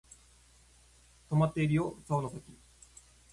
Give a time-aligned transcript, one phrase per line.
[1.29, 2.43] とまっているよ竿の先